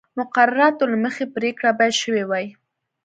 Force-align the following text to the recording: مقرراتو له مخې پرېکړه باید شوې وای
مقرراتو 0.17 0.83
له 0.91 0.97
مخې 1.03 1.25
پرېکړه 1.35 1.69
باید 1.77 1.93
شوې 2.03 2.23
وای 2.27 2.45